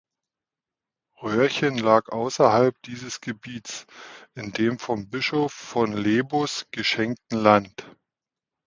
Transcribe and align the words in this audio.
Rörchen 1.21 1.77
lag 1.77 2.07
außerhalb 2.11 2.73
dieses 2.87 3.21
Gebietes 3.21 3.85
in 4.33 4.51
dem 4.51 4.79
vom 4.79 5.11
Bischof 5.11 5.53
von 5.53 5.93
Lebus 5.93 6.65
geschenkten 6.71 7.37
Land. 7.37 7.85